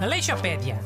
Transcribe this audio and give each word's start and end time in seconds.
Aleixopédia. 0.00 0.80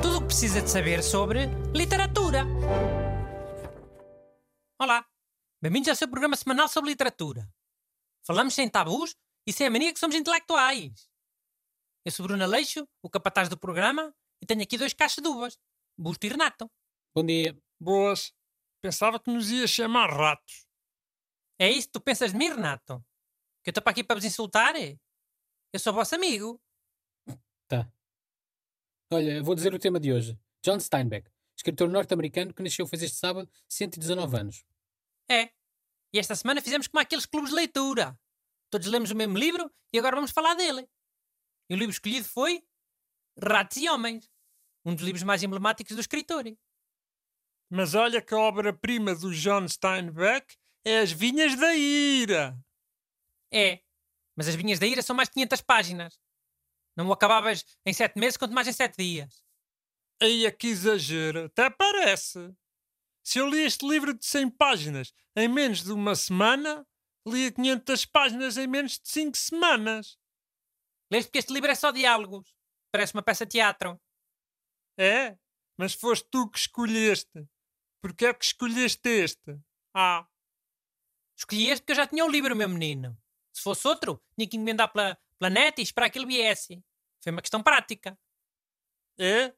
Tudo 0.00 0.16
o 0.16 0.20
que 0.22 0.26
precisa 0.28 0.62
de 0.62 0.70
saber 0.70 1.02
sobre 1.02 1.48
literatura. 1.74 2.46
Olá, 4.80 5.06
bem-vindos 5.60 5.90
ao 5.90 5.96
seu 5.96 6.08
programa 6.08 6.34
semanal 6.34 6.66
sobre 6.68 6.88
literatura. 6.90 7.46
Falamos 8.26 8.54
sem 8.54 8.70
tabus 8.70 9.14
e 9.46 9.52
sem 9.52 9.66
a 9.66 9.70
mania 9.70 9.92
que 9.92 10.00
somos 10.00 10.16
intelectuais. 10.16 11.10
Eu 12.06 12.12
sou 12.12 12.26
Bruno 12.26 12.44
Aleixo, 12.44 12.88
o 13.02 13.10
capataz 13.10 13.50
do 13.50 13.58
programa, 13.58 14.14
e 14.40 14.46
tenho 14.46 14.62
aqui 14.62 14.78
dois 14.78 14.94
caixas 14.94 15.22
de 15.22 15.28
uvas, 15.28 15.58
Busto 15.98 16.24
e 16.24 16.30
Renato. 16.30 16.70
Bom 17.14 17.22
dia. 17.22 17.54
Boas. 17.78 18.32
Pensava 18.80 19.20
que 19.20 19.30
nos 19.30 19.50
ia 19.50 19.66
chamar 19.66 20.08
ratos. 20.08 20.66
É 21.58 21.68
isso 21.68 21.88
que 21.88 21.92
tu 21.92 22.00
pensas 22.00 22.32
de 22.32 22.38
mim, 22.38 22.48
Renato? 22.48 23.04
Que 23.62 23.70
eu 23.70 23.70
estou 23.70 23.82
para 23.82 23.92
aqui 23.92 24.04
para 24.04 24.16
vos 24.16 24.24
insultar? 24.24 24.74
Eu 24.76 25.78
sou 25.78 25.92
vosso 25.92 26.14
amigo. 26.14 26.60
Tá. 27.66 27.90
Olha, 29.12 29.42
vou 29.42 29.54
dizer 29.54 29.74
o 29.74 29.78
tema 29.78 30.00
de 30.00 30.12
hoje. 30.12 30.38
John 30.62 30.80
Steinbeck, 30.80 31.30
escritor 31.56 31.88
norte-americano 31.88 32.52
que 32.52 32.62
nasceu 32.62 32.86
fez 32.86 33.02
este 33.02 33.16
sábado 33.16 33.50
119 33.68 34.36
anos. 34.36 34.64
É. 35.30 35.50
E 36.12 36.18
esta 36.18 36.34
semana 36.34 36.62
fizemos 36.62 36.88
como 36.88 37.00
aqueles 37.00 37.26
clubes 37.26 37.50
de 37.50 37.56
leitura. 37.56 38.18
Todos 38.70 38.86
lemos 38.86 39.10
o 39.10 39.16
mesmo 39.16 39.36
livro 39.36 39.70
e 39.92 39.98
agora 39.98 40.16
vamos 40.16 40.30
falar 40.30 40.54
dele. 40.54 40.88
E 41.68 41.74
o 41.74 41.76
livro 41.76 41.92
escolhido 41.92 42.24
foi 42.24 42.62
Ratos 43.42 43.76
e 43.76 43.88
Homens, 43.88 44.30
um 44.84 44.94
dos 44.94 45.04
livros 45.04 45.22
mais 45.22 45.42
emblemáticos 45.42 45.94
do 45.94 46.00
escritor. 46.00 46.44
Mas 47.70 47.94
olha 47.94 48.22
que 48.22 48.34
a 48.34 48.38
obra-prima 48.38 49.14
do 49.14 49.32
John 49.34 49.68
Steinbeck 49.68 50.56
é 50.84 51.00
As 51.00 51.12
Vinhas 51.12 51.54
da 51.58 51.74
Ira. 51.74 52.58
É, 53.52 53.80
mas 54.36 54.48
as 54.48 54.54
Vinhas 54.54 54.78
da 54.78 54.86
Ira 54.86 55.02
são 55.02 55.16
mais 55.16 55.28
de 55.28 55.34
500 55.34 55.60
páginas. 55.62 56.20
Não 56.96 57.08
o 57.08 57.12
acabavas 57.12 57.64
em 57.86 57.92
sete 57.92 58.18
meses, 58.18 58.36
quanto 58.36 58.54
mais 58.54 58.66
em 58.66 58.72
sete 58.72 58.96
dias. 58.96 59.42
Aí 60.20 60.46
é 60.46 60.50
que 60.50 60.66
exagero, 60.66 61.44
até 61.44 61.70
parece. 61.70 62.52
Se 63.24 63.38
eu 63.38 63.48
li 63.48 63.62
este 63.62 63.86
livro 63.86 64.14
de 64.14 64.24
100 64.24 64.50
páginas 64.50 65.12
em 65.36 65.46
menos 65.48 65.82
de 65.82 65.92
uma 65.92 66.14
semana, 66.16 66.86
li 67.26 67.52
500 67.52 68.06
páginas 68.06 68.56
em 68.56 68.66
menos 68.66 68.98
de 68.98 69.08
5 69.08 69.36
semanas. 69.36 70.18
Leste 71.10 71.28
porque 71.28 71.38
este 71.38 71.52
livro 71.52 71.70
é 71.70 71.74
só 71.74 71.90
diálogos. 71.90 72.54
Parece 72.92 73.14
uma 73.14 73.22
peça 73.22 73.44
de 73.46 73.52
teatro. 73.52 74.00
É? 74.98 75.38
Mas 75.76 75.94
foste 75.94 76.26
tu 76.30 76.50
que 76.50 76.58
escolheste. 76.58 77.46
Porquê 78.02 78.26
é 78.26 78.34
que 78.34 78.44
escolheste 78.44 79.08
este? 79.08 79.60
Ah. 79.94 80.26
Escolhi 81.36 81.68
este 81.68 81.82
porque 81.82 81.92
eu 81.92 81.96
já 81.96 82.06
tinha 82.06 82.24
o 82.24 82.30
livro, 82.30 82.56
meu 82.56 82.68
menino. 82.68 83.16
Se 83.58 83.64
fosse 83.64 83.88
outro, 83.88 84.22
tinha 84.36 84.48
que 84.48 84.56
encomendar 84.56 84.88
pela, 84.92 85.18
pela 85.36 85.50
net 85.50 85.80
e 85.80 85.82
esperar 85.82 86.08
que 86.10 86.16
ele 86.16 86.26
viesse. 86.26 86.80
Foi 87.20 87.32
uma 87.32 87.42
questão 87.42 87.60
prática. 87.60 88.16
É? 89.18 89.52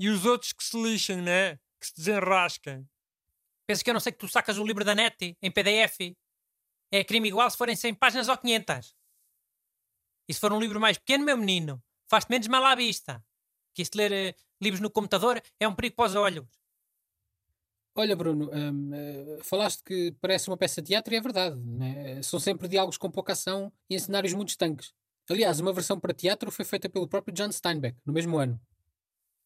E 0.00 0.08
os 0.08 0.26
outros 0.26 0.52
que 0.52 0.64
se 0.64 0.76
lixem, 0.76 1.22
né? 1.22 1.54
Que 1.80 1.86
se 1.86 1.94
desenrasquem. 1.96 2.84
Penso 3.64 3.84
que 3.84 3.90
eu 3.90 3.94
não 3.94 4.00
sei 4.00 4.10
que 4.10 4.18
tu 4.18 4.26
sacas 4.26 4.58
o 4.58 4.66
livro 4.66 4.84
da 4.84 4.92
net 4.92 5.38
em 5.40 5.52
PDF. 5.52 6.16
É 6.92 7.04
crime 7.04 7.28
igual 7.28 7.48
se 7.48 7.56
forem 7.56 7.76
100 7.76 7.94
páginas 7.94 8.28
ou 8.28 8.36
500. 8.36 8.96
E 10.28 10.34
se 10.34 10.40
for 10.40 10.52
um 10.52 10.58
livro 10.58 10.80
mais 10.80 10.98
pequeno, 10.98 11.24
meu 11.24 11.36
menino, 11.36 11.80
faz-te 12.10 12.30
menos 12.30 12.48
mal 12.48 12.64
à 12.64 12.74
vista. 12.74 13.24
Que 13.72 13.82
isto 13.82 13.96
ler 13.96 14.10
eh, 14.10 14.34
livros 14.60 14.80
no 14.80 14.90
computador 14.90 15.40
é 15.60 15.68
um 15.68 15.74
perigo 15.76 15.94
para 15.94 16.06
os 16.06 16.16
olhos. 16.16 16.48
Olha, 17.96 18.16
Bruno, 18.16 18.50
hum, 18.52 18.90
eh, 18.92 19.38
falaste 19.42 19.82
que 19.84 20.12
parece 20.20 20.48
uma 20.48 20.56
peça 20.56 20.82
de 20.82 20.88
teatro 20.88 21.14
e 21.14 21.16
é 21.16 21.20
verdade. 21.20 21.56
Né? 21.60 22.20
São 22.22 22.40
sempre 22.40 22.66
diálogos 22.66 22.98
com 22.98 23.08
pouca 23.08 23.34
ação 23.34 23.72
e 23.88 23.94
em 23.94 23.98
cenários 23.98 24.32
muito 24.32 24.48
estanques. 24.48 24.92
Aliás, 25.30 25.60
uma 25.60 25.72
versão 25.72 25.98
para 25.98 26.12
teatro 26.12 26.50
foi 26.50 26.64
feita 26.64 26.88
pelo 26.88 27.08
próprio 27.08 27.32
John 27.32 27.50
Steinbeck, 27.52 27.96
no 28.04 28.12
mesmo 28.12 28.36
ano. 28.36 28.60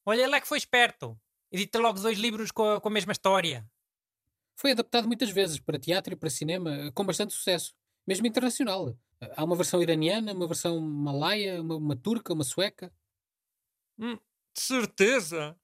Olha, 0.05 0.23
ele 0.23 0.35
é 0.35 0.41
que 0.41 0.49
foi 0.49 0.57
esperto. 0.57 1.19
Edita 1.53 1.79
logo 1.79 2.01
dois 2.01 2.19
livros 2.19 2.51
com 2.51 2.65
a, 2.65 2.81
com 2.81 2.89
a 2.89 2.91
mesma 2.91 3.13
história. 3.13 3.69
Foi 4.57 4.73
adaptado 4.73 5.07
muitas 5.07 5.31
vezes 5.31 5.61
para 5.61 5.79
teatro 5.79 6.15
e 6.15 6.17
para 6.17 6.31
cinema, 6.31 6.91
com 6.93 7.05
bastante 7.05 7.35
sucesso, 7.35 7.75
mesmo 8.07 8.27
internacional. 8.27 8.97
Há 9.37 9.45
uma 9.45 9.57
versão 9.57 9.83
iraniana, 9.83 10.33
uma 10.33 10.47
versão 10.47 10.81
malaia, 10.81 11.61
uma, 11.61 11.77
uma 11.77 11.97
turca, 11.97 12.33
uma 12.33 12.45
sueca. 12.45 12.93
Hum, 13.99 14.17
de 14.55 14.61
certeza. 14.61 15.55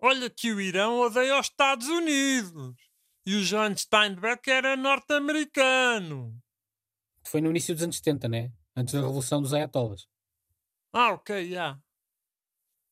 Olha 0.00 0.30
que 0.30 0.52
o 0.52 0.60
Irão 0.60 1.00
odeia 1.00 1.38
os 1.38 1.46
Estados 1.46 1.88
Unidos. 1.88 2.76
E 3.26 3.34
o 3.34 3.44
John 3.44 3.76
Steinbeck 3.76 4.48
era 4.48 4.76
norte-americano. 4.76 6.40
Foi 7.24 7.40
no 7.40 7.50
início 7.50 7.74
dos 7.74 7.82
anos 7.82 7.96
70, 7.96 8.28
né? 8.28 8.52
Antes 8.76 8.94
da 8.94 9.00
Revolução 9.00 9.42
dos 9.42 9.52
Ayatollahs. 9.52 10.08
Ah, 10.92 11.12
ok, 11.12 11.50
já. 11.50 11.78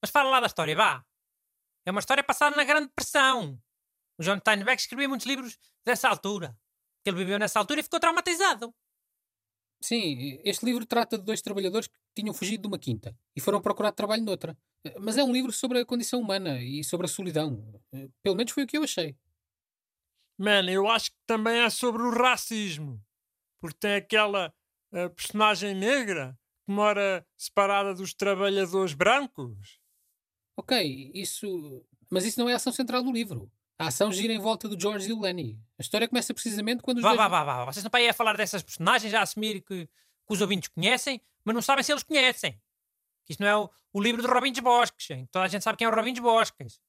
Mas 0.03 0.11
fala 0.11 0.31
lá 0.31 0.41
da 0.41 0.47
história, 0.47 0.77
vá. 0.77 1.05
É 1.87 1.91
uma 1.91 2.01
história 2.01 2.25
passada 2.25 2.57
na 2.57 2.65
Grande 2.65 2.89
Depressão. 2.89 3.59
O 4.19 4.23
John 4.23 4.39
Steinbeck 4.39 4.81
escrevia 4.81 5.09
muitos 5.09 5.27
livros 5.27 5.59
dessa 5.85 6.09
altura. 6.09 6.59
Que 7.03 7.11
ele 7.11 7.19
viveu 7.19 7.39
nessa 7.39 7.59
altura 7.61 7.81
e 7.81 7.83
ficou 7.85 8.01
traumatizado. 8.01 8.75
Sim, 9.81 10.41
este 10.45 10.65
livro 10.65 10.85
trata 10.85 11.17
de 11.17 11.25
dois 11.25 11.41
trabalhadores 11.41 11.87
que 11.87 11.95
tinham 12.15 12.35
fugido 12.35 12.63
de 12.63 12.69
uma 12.69 12.79
quinta 12.79 13.17
e 13.35 13.41
foram 13.41 13.61
procurar 13.61 13.93
trabalho 13.93 14.25
noutra. 14.25 14.59
Mas 14.99 15.17
é 15.17 15.25
um 15.25 15.33
livro 15.33 15.53
sobre 15.53 15.79
a 15.79 15.85
condição 15.85 16.21
humana 16.21 16.61
e 16.61 16.83
sobre 16.85 17.07
a 17.07 17.09
solidão. 17.09 17.81
Pelo 18.23 18.37
menos 18.37 18.53
foi 18.53 18.65
o 18.65 18.67
que 18.67 18.77
eu 18.77 18.83
achei. 18.83 19.17
Man, 20.39 20.71
eu 20.71 20.89
acho 20.89 21.11
que 21.11 21.17
também 21.27 21.61
é 21.61 21.71
sobre 21.71 22.03
o 22.03 22.11
racismo. 22.11 23.03
Porque 23.61 23.79
tem 23.79 23.95
aquela 23.95 24.53
uh, 24.93 25.11
personagem 25.11 25.75
negra 25.75 26.39
que 26.67 26.73
mora 26.73 27.27
separada 27.37 27.95
dos 27.95 28.13
trabalhadores 28.13 28.93
brancos. 28.93 29.81
Ok, 30.57 31.11
isso. 31.15 31.85
Mas 32.11 32.25
isso 32.25 32.39
não 32.39 32.49
é 32.49 32.53
a 32.53 32.57
ação 32.57 32.73
central 32.73 33.03
do 33.03 33.13
livro. 33.13 33.51
A 33.79 33.89
ação 33.89 34.11
gira 34.11 34.33
em 34.33 34.39
volta 34.39 34.69
do 34.69 34.81
George 34.81 35.07
e 35.07 35.09
do 35.15 35.21
Lenny. 35.21 35.59
A 35.79 35.83
história 35.83 36.09
começa 36.09 36.33
precisamente 36.33 36.83
quando 36.83 36.99
os 36.99 37.03
Vá, 37.03 37.15
dois... 37.15 37.19
vá, 37.19 37.29
vá, 37.29 37.45
vá. 37.45 37.65
Vocês 37.67 37.85
não 37.85 37.91
podem 37.91 38.09
a 38.09 38.15
falar 38.15 38.37
dessas 38.37 38.63
personagens, 38.63 39.13
a 39.13 39.21
assumir 39.21 39.61
que, 39.61 39.87
que 39.87 39.91
os 40.31 40.41
ouvintes 40.41 40.69
conhecem, 40.69 41.21
mas 41.45 41.55
não 41.55 41.61
sabem 41.61 41.85
se 41.85 41.93
eles 41.93 42.03
conhecem. 42.03 42.59
Que 43.27 43.33
isto 43.33 43.41
não 43.41 43.49
é 43.49 43.57
o, 43.57 43.71
o 43.93 44.01
livro 44.01 44.23
de 44.23 44.29
Robin 44.29 44.53
dos 44.53 44.61
Bosques. 44.61 45.11
Hein? 45.11 45.29
Toda 45.31 45.45
a 45.45 45.49
gente 45.49 45.63
sabe 45.63 45.77
quem 45.77 45.87
é 45.87 45.91
o 45.91 45.95
Robin 45.95 46.13
dos 46.13 46.23
Bosques. 46.23 46.81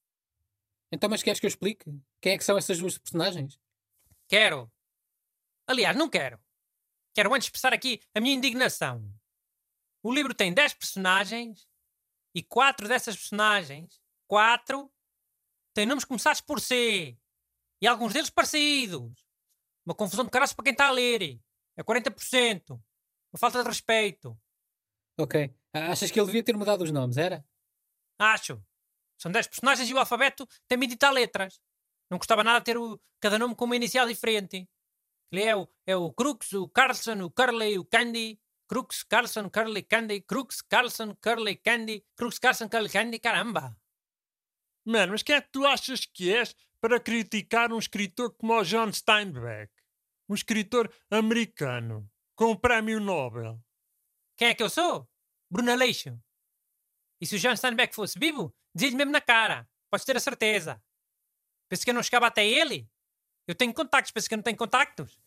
Então, 0.91 1.09
mas 1.09 1.21
queres 1.21 1.39
que 1.39 1.45
eu 1.45 1.49
explique? 1.49 1.85
Quem 2.21 2.33
é 2.33 2.37
que 2.37 2.43
são 2.43 2.57
essas 2.57 2.79
duas 2.79 2.97
personagens? 2.97 3.59
Quero. 4.27 4.71
Aliás, 5.67 5.97
não 5.97 6.09
quero. 6.09 6.39
Quero 7.13 7.33
antes 7.33 7.47
expressar 7.47 7.73
aqui 7.73 7.99
a 8.13 8.21
minha 8.21 8.35
indignação. 8.35 9.03
O 10.03 10.13
livro 10.13 10.33
tem 10.33 10.53
10 10.53 10.75
personagens 10.75 11.67
e 12.33 12.43
quatro 12.43 12.87
dessas 12.87 13.15
personagens, 13.15 13.99
quatro, 14.27 14.93
têm 15.73 15.85
nomes 15.85 16.05
começados 16.05 16.39
por 16.39 16.61
C 16.61 17.17
e 17.81 17.87
alguns 17.87 18.13
deles 18.13 18.29
parecidos. 18.29 19.25
Uma 19.85 19.95
confusão 19.95 20.25
de 20.25 20.31
caras 20.31 20.53
para 20.53 20.63
quem 20.63 20.73
está 20.73 20.87
a 20.87 20.91
ler. 20.91 21.39
É 21.75 21.83
40%. 21.83 22.71
Uma 22.71 23.39
falta 23.39 23.61
de 23.61 23.69
respeito. 23.69 24.37
Ok. 25.17 25.53
Achas 25.85 26.11
que 26.11 26.19
ele 26.19 26.25
devia 26.27 26.43
ter 26.43 26.55
mudado 26.55 26.83
os 26.83 26.91
nomes, 26.91 27.17
era? 27.17 27.45
Acho. 28.19 28.61
São 29.17 29.31
10 29.31 29.47
personagens 29.47 29.89
e 29.89 29.93
o 29.93 29.99
alfabeto 29.99 30.47
tem 30.67 30.77
20 30.77 30.91
e 30.91 30.97
tal 30.97 31.13
letras. 31.13 31.59
Não 32.09 32.17
gostava 32.17 32.43
nada 32.43 32.59
de 32.59 32.65
ter 32.65 32.77
o, 32.77 32.99
cada 33.19 33.37
nome 33.37 33.55
com 33.55 33.65
uma 33.65 33.75
inicial 33.75 34.07
diferente. 34.07 34.67
Ele 35.31 35.43
é 35.43 35.55
o, 35.55 35.67
é 35.85 35.95
o 35.95 36.11
Crux, 36.13 36.53
o 36.53 36.69
Carlson, 36.69 37.21
o 37.23 37.31
Curly, 37.31 37.77
o 37.77 37.85
Candy. 37.85 38.39
Crux, 38.67 39.03
Carlson, 39.03 39.49
Curly, 39.49 39.83
Candy. 39.83 40.21
Crux, 40.21 40.61
Carlson, 40.61 41.15
Curly, 41.15 41.55
Candy. 41.57 42.05
Crux, 42.15 42.39
Carlson, 42.39 42.69
Curly, 42.69 42.89
Candy. 42.89 43.19
Caramba! 43.19 43.77
Mano, 44.85 45.11
mas 45.11 45.23
quem 45.23 45.35
é 45.35 45.41
que 45.41 45.51
tu 45.51 45.65
achas 45.65 46.05
que 46.05 46.33
és 46.33 46.55
para 46.79 46.99
criticar 46.99 47.73
um 47.73 47.79
escritor 47.79 48.33
como 48.37 48.53
o 48.53 48.63
John 48.63 48.91
Steinbeck? 48.91 49.71
Um 50.29 50.35
escritor 50.35 50.93
americano, 51.09 52.09
com 52.35 52.51
o 52.51 52.59
prémio 52.59 52.99
Nobel. 52.99 53.59
Quem 54.37 54.49
é 54.49 54.55
que 54.55 54.63
eu 54.63 54.69
sou? 54.69 55.09
Bruno 55.49 55.71
Aleixo. 55.71 56.19
E 57.21 57.25
se 57.25 57.35
o 57.35 57.39
John 57.39 57.55
Steinbeck 57.55 57.95
fosse 57.95 58.19
vivo, 58.19 58.53
dizia-lhe 58.75 58.95
mesmo 58.95 59.11
na 59.11 59.21
cara. 59.21 59.67
Podes 59.89 60.05
ter 60.05 60.15
a 60.17 60.19
certeza. 60.19 60.81
Pensa 61.69 61.83
que 61.83 61.89
eu 61.89 61.93
não 61.93 62.03
chegava 62.03 62.27
até 62.27 62.45
ele? 62.45 62.89
Eu 63.47 63.55
tenho 63.55 63.73
contactos, 63.73 64.11
pensa 64.11 64.27
que 64.27 64.33
eu 64.33 64.37
não 64.37 64.43
tenho 64.43 64.57
contactos? 64.57 65.19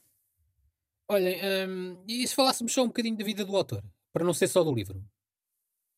Olhem, 1.08 1.40
hum, 1.69 2.05
e 2.06 2.26
se 2.26 2.34
falássemos 2.34 2.72
só 2.72 2.82
um 2.82 2.88
bocadinho 2.88 3.17
da 3.17 3.25
vida 3.25 3.44
do 3.44 3.56
autor? 3.56 3.82
Para 4.12 4.25
não 4.25 4.32
ser 4.32 4.46
só 4.46 4.62
do 4.62 4.72
livro. 4.72 5.02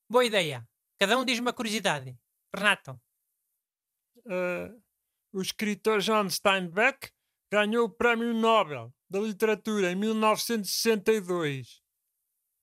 Boa 0.09 0.25
ideia. 0.25 0.67
Cada 0.99 1.19
um 1.19 1.25
diz 1.25 1.39
uma 1.39 1.53
curiosidade. 1.53 2.17
Renato. 2.55 3.01
Uh, 4.19 4.81
o 5.33 5.43
escritor 5.43 6.01
John 6.01 6.29
Steinbeck 6.31 7.11
ganhou 7.51 7.87
o 7.87 7.91
Prémio 7.91 8.33
Nobel 8.33 8.95
da 9.11 9.21
Literatura 9.21 9.91
em 9.93 9.97
1962. 9.97 11.83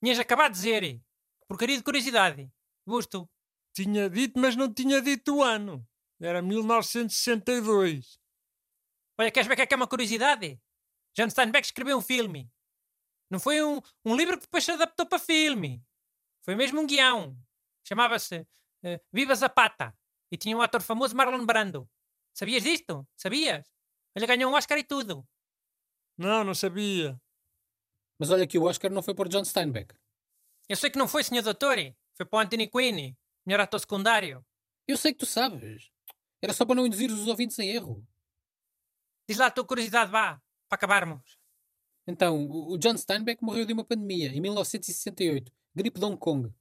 Tinhas 0.02 0.20
acabado 0.20 0.54
de 0.54 0.58
dizer. 0.58 1.02
Porcaria 1.50 1.76
de 1.76 1.84
curiosidade. 1.84 2.48
Busto. 2.86 3.28
Tinha 3.74 4.08
dito, 4.08 4.40
mas 4.40 4.56
não 4.56 4.72
tinha 4.72 5.02
dito 5.02 5.38
o 5.38 5.44
ano. 5.44 5.84
Era 6.22 6.44
1962. 6.44 8.20
Olha, 9.18 9.32
queres 9.32 9.48
ver 9.48 9.54
o 9.54 9.56
que 9.56 9.64
é 9.64 9.66
que 9.66 9.74
é 9.74 9.78
uma 9.78 9.88
curiosidade? 9.88 10.62
John 11.16 11.30
Steinbeck 11.30 11.66
escreveu 11.66 11.98
um 11.98 12.02
filme. 12.02 12.52
Não 13.32 13.40
foi 13.40 13.64
um, 13.64 13.82
um 14.06 14.16
livro 14.16 14.38
que 14.38 14.44
depois 14.44 14.64
se 14.64 14.72
adaptou 14.72 15.08
para 15.08 15.18
filme. 15.18 15.84
Foi 16.46 16.56
mesmo 16.56 16.82
um 16.82 16.86
guião. 16.86 17.36
Chamava-se 17.84 18.42
uh, 18.42 19.00
Viva 19.12 19.34
Zapata. 19.34 19.98
E 20.32 20.38
tinha 20.38 20.56
um 20.56 20.62
ator 20.62 20.84
famoso, 20.84 21.16
Marlon 21.16 21.46
Brando. 21.46 21.90
Sabias 22.36 22.62
disto? 22.62 23.08
Sabias? 23.18 23.66
Ele 24.16 24.28
ganhou 24.28 24.52
um 24.52 24.56
Oscar 24.56 24.78
e 24.78 24.84
tudo. 24.84 25.28
Não, 26.16 26.44
não 26.44 26.54
sabia. 26.54 27.20
Mas 28.20 28.30
olha 28.30 28.46
que 28.46 28.60
o 28.60 28.66
Oscar 28.66 28.92
não 28.92 29.02
foi 29.02 29.16
por 29.16 29.28
John 29.28 29.44
Steinbeck. 29.44 29.96
Eu 30.70 30.76
sei 30.76 30.92
que 30.92 31.00
não 31.00 31.08
foi, 31.08 31.24
Sr. 31.24 31.42
Doutor. 31.42 31.78
Foi 32.16 32.26
para 32.26 32.38
o 32.38 32.40
Anthony 32.40 32.68
Quinn, 32.68 33.16
melhor 33.44 33.62
ator 33.62 33.80
secundário. 33.80 34.46
Eu 34.88 34.98
sei 34.98 35.12
que 35.12 35.20
tu 35.20 35.26
sabes. 35.26 35.90
Era 36.42 36.54
só 36.54 36.64
para 36.64 36.76
não 36.76 36.86
induzir 36.86 37.12
os 37.12 37.28
ouvintes 37.28 37.58
em 37.58 37.70
erro. 37.70 38.06
Diz 39.28 39.38
lá 39.38 39.48
a 39.48 39.52
tua 39.52 39.66
curiosidade, 39.66 40.12
vá, 40.12 40.42
para 40.68 40.76
acabarmos. 40.76 41.40
Então, 42.08 42.48
o 42.50 42.78
John 42.78 42.98
Steinbeck 42.98 43.44
morreu 43.44 43.66
de 43.66 43.74
uma 43.74 43.84
pandemia 43.84 44.30
em 44.30 44.42
1968, 44.42 45.52
gripe 45.76 46.00
de 46.00 46.06
Hong 46.06 46.18
Kong. 46.18 46.54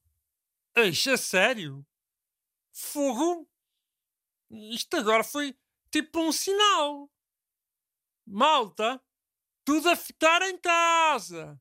Eixa, 0.77 1.17
sério? 1.17 1.87
Fogo? 2.73 3.49
Isto 4.51 4.97
agora 4.97 5.25
foi 5.25 5.57
tipo 5.91 6.21
um 6.21 6.33
sinal. 6.33 7.11
Malta, 8.27 9.03
tudo 9.65 9.89
a 9.89 9.97
ficar 9.97 10.43
em 10.43 10.59
casa. 10.59 11.61